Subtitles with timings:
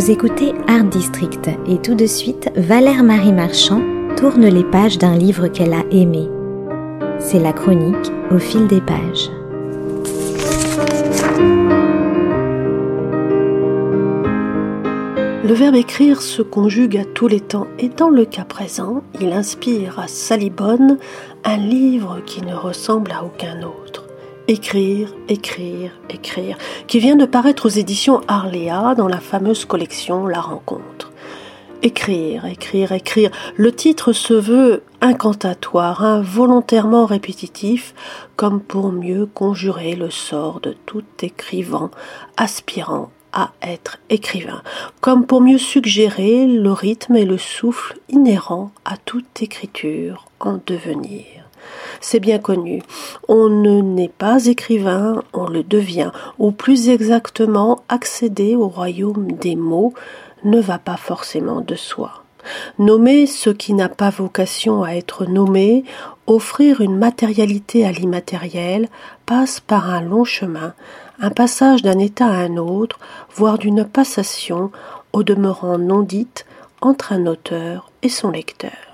[0.00, 3.82] Vous écoutez Art District et tout de suite, Valère Marie Marchand
[4.16, 6.26] tourne les pages d'un livre qu'elle a aimé.
[7.18, 9.28] C'est la chronique au fil des pages.
[15.44, 19.34] Le verbe écrire se conjugue à tous les temps et dans le cas présent, il
[19.34, 20.96] inspire à Salibonne
[21.44, 23.89] un livre qui ne ressemble à aucun autre.
[24.50, 30.40] Écrire, écrire, écrire, qui vient de paraître aux éditions Arléa dans la fameuse collection La
[30.40, 31.12] Rencontre.
[31.82, 33.30] Écrire, écrire, écrire.
[33.54, 37.94] Le titre se veut incantatoire, involontairement répétitif,
[38.34, 41.92] comme pour mieux conjurer le sort de tout écrivant
[42.36, 44.64] aspirant à être écrivain,
[45.00, 51.39] comme pour mieux suggérer le rythme et le souffle inhérents à toute écriture en devenir.
[52.00, 52.82] C'est bien connu.
[53.28, 59.56] On ne n'est pas écrivain, on le devient, ou plus exactement accéder au royaume des
[59.56, 59.94] mots
[60.44, 62.24] ne va pas forcément de soi.
[62.78, 65.84] Nommer ce qui n'a pas vocation à être nommé,
[66.26, 68.88] offrir une matérialité à l'immatériel,
[69.26, 70.74] passe par un long chemin,
[71.20, 72.98] un passage d'un état à un autre,
[73.34, 74.70] voire d'une passation,
[75.12, 76.46] au demeurant non dite,
[76.80, 78.89] entre un auteur et son lecteur.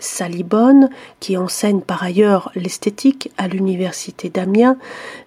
[0.00, 4.76] Salibonne, qui enseigne par ailleurs l'esthétique à l'université d'Amiens,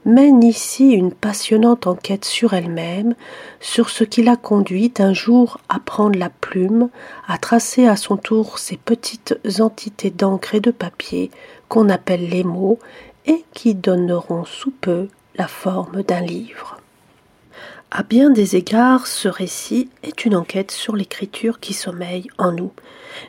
[0.06, 3.16] mène ici une passionnante enquête sur elle-même,
[3.60, 6.90] sur ce qui l'a conduite un jour à prendre la plume,
[7.28, 11.32] à tracer à son tour ces petites entités d'encre et de papier
[11.70, 12.80] qu'on appelle les mots
[13.26, 16.83] et qui donneront sous peu la forme d'un livre.
[17.96, 22.72] À bien des égards, ce récit est une enquête sur l'écriture qui sommeille en nous,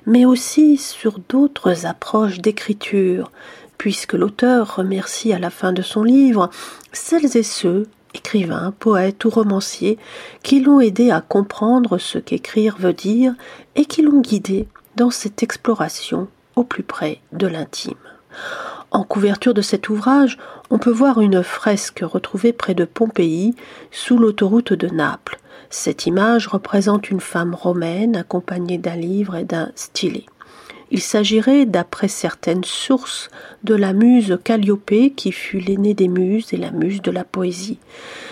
[0.06, 3.30] mais aussi sur d'autres approches d'écriture,
[3.76, 6.48] puisque l'auteur remercie à la fin de son livre
[6.92, 9.98] celles et ceux, écrivains, poètes ou romanciers,
[10.42, 13.34] qui l'ont aidé à comprendre ce qu'écrire veut dire
[13.76, 16.26] et qui l'ont guidé dans cette exploration
[16.56, 17.92] au plus près de l'intime.
[18.94, 20.38] En couverture de cet ouvrage,
[20.70, 23.56] on peut voir une fresque retrouvée près de Pompéi,
[23.90, 25.40] sous l'autoroute de Naples.
[25.68, 30.26] Cette image représente une femme romaine accompagnée d'un livre et d'un stylet.
[30.92, 33.30] Il s'agirait, d'après certaines sources,
[33.64, 37.80] de la muse Calliope qui fut l'aînée des muses et la muse de la poésie.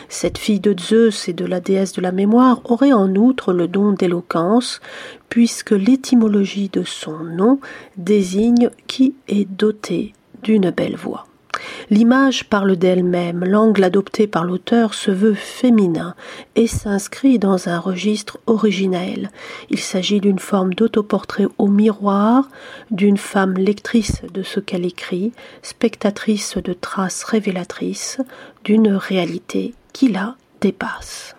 [0.09, 3.67] Cette fille de Zeus et de la déesse de la mémoire aurait en outre le
[3.67, 4.81] don d'éloquence,
[5.29, 7.59] puisque l'étymologie de son nom
[7.97, 11.27] désigne qui est doté d'une belle voix.
[11.91, 16.15] L'image parle d'elle-même, l'angle adopté par l'auteur se veut féminin
[16.57, 19.31] et s'inscrit dans un registre originel.
[19.71, 22.49] Il s'agit d'une forme d'autoportrait au miroir,
[22.91, 25.33] d'une femme lectrice de ce qu'elle écrit,
[25.63, 28.19] spectatrice de traces révélatrices,
[28.65, 31.37] d'une réalité qui la dépasse.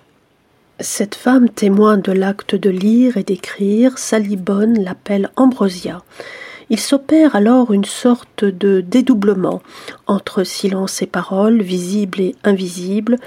[0.80, 6.04] Cette femme témoin de l'acte de lire et d'écrire, Salibonne l'appelle Ambrosia.
[6.74, 9.62] Il s'opère alors une sorte de dédoublement
[10.08, 13.20] entre silence et parole, visible et invisible.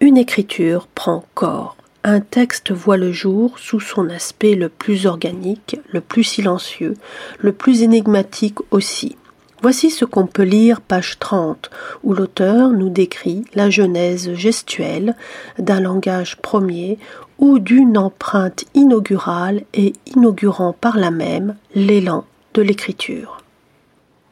[0.00, 1.76] Une écriture prend corps.
[2.02, 6.94] Un texte voit le jour sous son aspect le plus organique, le plus silencieux,
[7.38, 9.14] le plus énigmatique aussi.
[9.62, 11.70] Voici ce qu'on peut lire page 30,
[12.02, 15.14] où l'auteur nous décrit la genèse gestuelle
[15.56, 16.98] d'un langage premier
[17.38, 22.24] ou d'une empreinte inaugurale et inaugurant par la même l'élan
[22.60, 23.38] l'écriture.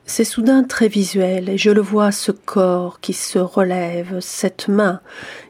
[0.05, 5.01] C'est soudain très visuel et je le vois ce corps qui se relève, cette main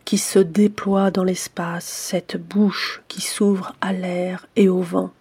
[0.04, 5.12] qui se déploie dans l'espace, cette bouche qui s'ouvre à l'air et au vent.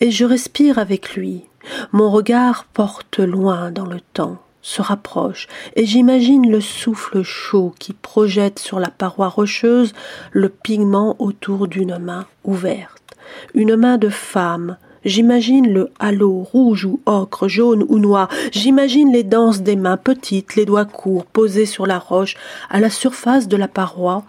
[0.00, 1.44] Et je respire avec lui.
[1.92, 7.94] Mon regard porte loin dans le temps, se rapproche, et j'imagine le souffle chaud qui
[7.94, 9.94] projette sur la paroi rocheuse
[10.32, 13.16] le pigment autour d'une main ouverte,
[13.54, 18.28] une main de femme J'imagine le halo rouge ou ocre, jaune ou noir.
[18.50, 22.34] J'imagine les danses des mains petites, les doigts courts, posés sur la roche,
[22.70, 24.24] à la surface de la paroi,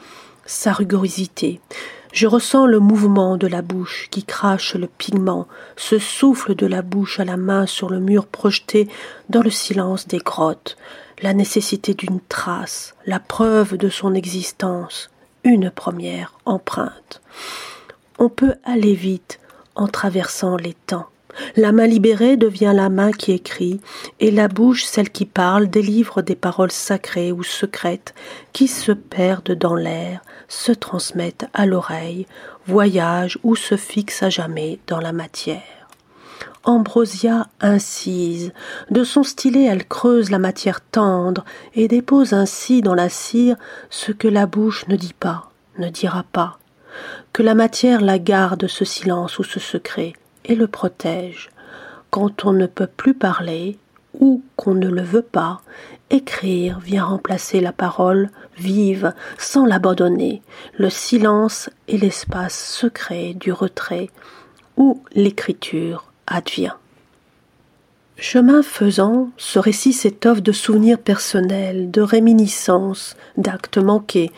[0.46, 1.60] sa rugosité.
[2.14, 5.48] Je ressens le mouvement de la bouche qui crache le pigment,
[5.78, 8.88] ce souffle de la bouche à la main sur le mur projeté
[9.30, 10.78] dans le silence des grottes,
[11.24, 15.10] la nécessité d'une trace, la preuve de son existence,
[15.44, 17.24] une première empreinte.
[18.20, 19.40] On peut aller vite,
[19.78, 21.08] en traversant les temps.
[21.56, 23.80] La main libérée devient la main qui écrit,
[24.20, 28.16] et la bouche, celle qui parle, délivre des paroles sacrées ou secrètes
[28.54, 32.26] qui se perdent dans l'air, se transmettent à l'oreille,
[32.66, 35.62] voyagent ou se fixent à jamais dans la matière.
[36.64, 38.52] Ambrosia incise,
[38.90, 41.46] de son stylet elle creuse la matière tendre
[41.76, 43.56] et dépose ainsi dans la cire
[43.90, 46.60] ce que la bouche ne dit pas, ne dira pas,
[47.34, 50.14] que la matière la garde ce silence ou ce secret
[50.46, 51.50] et le protège.
[52.10, 53.78] Quand on ne peut plus parler,
[54.20, 55.62] ou qu'on ne le veut pas,
[56.10, 60.42] écrire vient remplacer la parole vive sans l'abandonner,
[60.78, 64.10] le silence et l'espace secret du retrait
[64.78, 66.74] où l'écriture advient.
[68.20, 74.32] Chemin faisant, ce récit s'étoffe de souvenirs personnels, de réminiscences, d'actes manqués,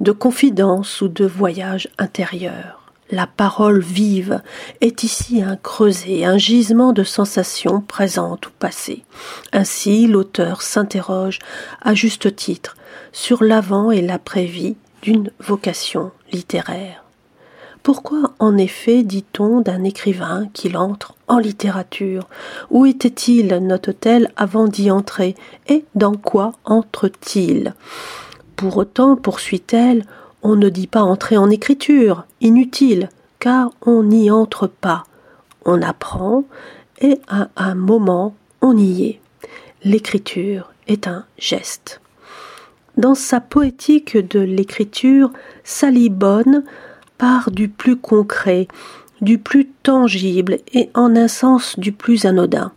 [0.00, 2.80] de confidences ou de voyages intérieurs.
[3.10, 4.40] La parole vive
[4.80, 9.04] est ici un creuset, un gisement de sensations présentes ou passées.
[9.52, 11.40] Ainsi, l'auteur s'interroge
[11.82, 12.76] à juste titre
[13.12, 17.04] sur l'avant et l'après-vie d'une vocation littéraire.
[17.82, 22.28] Pourquoi en effet dit-on d'un écrivain qu'il entre en littérature
[22.70, 25.36] Où était-il, note-t-elle, avant d'y entrer?
[25.68, 27.74] Et dans quoi entre-t-il?
[28.56, 30.04] Pour autant, poursuit-elle,
[30.42, 35.04] on ne dit pas entrer en écriture, inutile, car on n'y entre pas.
[35.64, 36.44] On apprend
[37.00, 39.20] et à un moment on y est.
[39.84, 42.00] L'écriture est un geste.
[42.96, 45.30] Dans sa poétique de l'écriture,
[45.64, 46.64] Sally Bonne
[47.16, 48.66] part du plus concret,
[49.20, 52.72] du plus tangible et en un sens du plus anodin.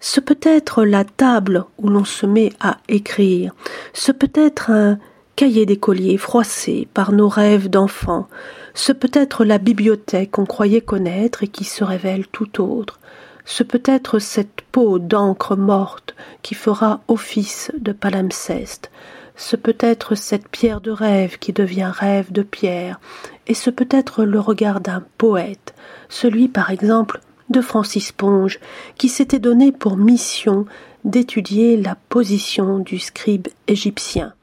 [0.00, 3.54] Ce peut être la table où l'on se met à écrire,
[3.92, 4.98] ce peut être un
[5.34, 8.28] cahier d'écolier froissé par nos rêves d'enfants,
[8.74, 13.00] ce peut être la bibliothèque qu'on croyait connaître et qui se révèle tout autre,
[13.44, 18.90] ce peut être cette peau d'encre morte qui fera office de palimpseste,
[19.38, 23.00] ce peut être cette pierre de rêve qui devient rêve de pierre,
[23.46, 25.74] et ce peut être le regard d'un poète,
[26.08, 28.58] celui par exemple de Francis Ponge,
[28.96, 30.66] qui s'était donné pour mission
[31.04, 34.34] d'étudier la position du scribe égyptien.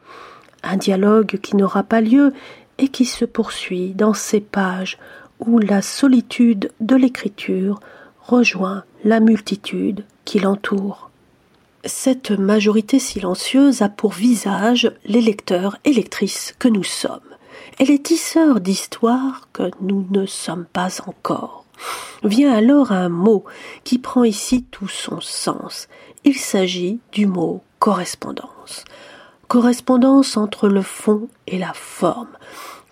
[0.63, 2.33] Un dialogue qui n'aura pas lieu
[2.77, 4.97] et qui se poursuit dans ces pages
[5.39, 7.81] où la solitude de l'écriture
[8.21, 11.11] rejoint la multitude qui l'entoure.
[11.87, 17.19] Cette majorité silencieuse a pour visage les lecteurs et lectrices que nous sommes.
[17.77, 21.63] Elle est tisseur d'histoires que nous ne sommes pas encore.
[22.23, 23.45] Vient alors un mot
[23.83, 25.87] qui prend ici tout son sens.
[26.23, 28.83] Il s'agit du mot correspondance.
[29.47, 32.35] Correspondance entre le fond et la forme.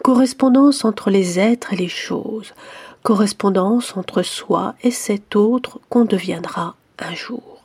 [0.03, 2.53] Correspondance entre les êtres et les choses.
[3.01, 7.63] Correspondance entre soi et cet autre qu'on deviendra un jour.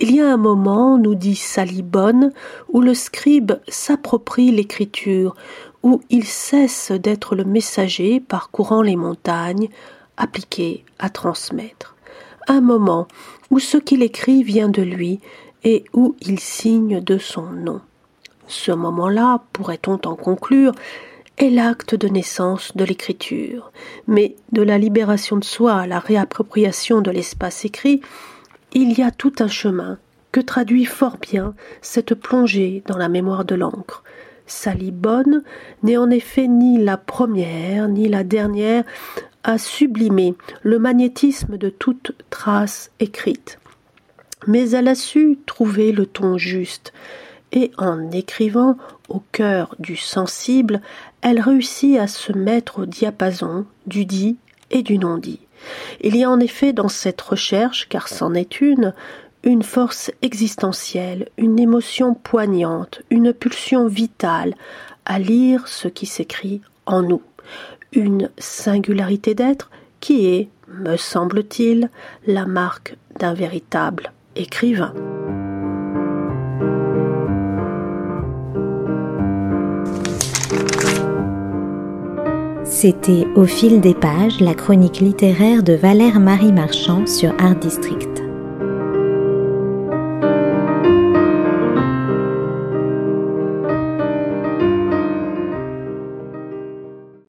[0.00, 2.32] Il y a un moment, nous dit Salibonne,
[2.68, 5.36] où le scribe s'approprie l'écriture,
[5.84, 9.68] où il cesse d'être le messager parcourant les montagnes,
[10.16, 11.94] appliqué à transmettre.
[12.48, 13.06] Un moment
[13.50, 15.20] où ce qu'il écrit vient de lui
[15.62, 17.80] et où il signe de son nom.
[18.48, 20.72] Ce moment-là, pourrait-on en conclure,
[21.38, 23.72] est l'acte de naissance de l'écriture,
[24.06, 28.00] mais de la libération de soi à la réappropriation de l'espace écrit,
[28.74, 29.98] il y a tout un chemin
[30.32, 34.02] que traduit fort bien cette plongée dans la mémoire de l'encre.
[34.46, 35.42] Sally Bonne
[35.82, 38.84] n'est en effet ni la première ni la dernière
[39.44, 43.58] à sublimer le magnétisme de toute trace écrite.
[44.46, 46.92] Mais elle a su trouver le ton juste,
[47.52, 48.76] et en écrivant
[49.08, 50.82] au cœur du sensible,
[51.22, 54.36] elle réussit à se mettre au diapason du dit
[54.70, 55.40] et du non dit.
[56.00, 58.92] Il y a en effet dans cette recherche, car c'en est une,
[59.42, 64.54] une force existentielle, une émotion poignante, une pulsion vitale
[65.04, 67.22] à lire ce qui s'écrit en nous,
[67.92, 71.90] une singularité d'être qui est, me semble-t-il,
[72.26, 74.92] la marque d'un véritable écrivain.
[82.74, 88.13] C'était Au fil des pages, la chronique littéraire de Valère Marie Marchand sur Art District.